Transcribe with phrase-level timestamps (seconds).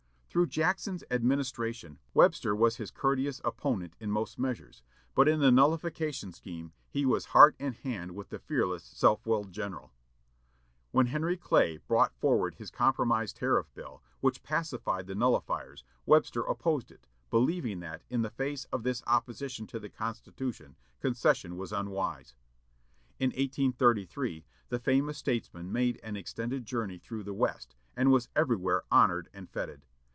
[0.33, 4.81] Through Jackson's administration Webster was his courteous opponent in most measures,
[5.13, 9.51] but in the nullification scheme he was heart and hand with the fearless, self willed
[9.51, 9.91] general.
[10.91, 16.91] When Henry Clay brought forward his compromise tariff bill, which pacified the nullifiers, Webster opposed
[16.91, 22.35] it, believing that, in the face of this opposition to the Constitution, concession was unwise.
[23.19, 28.83] In 1833, the famous statesman made an extended journey through the West, and was everywhere
[28.89, 29.81] honored and fêted.